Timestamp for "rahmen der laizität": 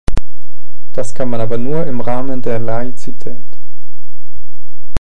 2.01-3.45